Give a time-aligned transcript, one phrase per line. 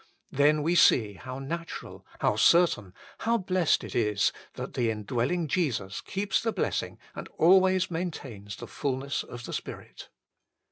[0.31, 6.01] Then we see how natural, how certain, how blessed it is that the indwelling Jesus
[6.01, 10.09] keeps the blessing and always maintains the fulness of the Spirit.